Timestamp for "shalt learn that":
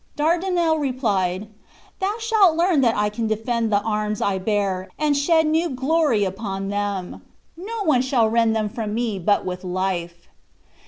2.17-2.97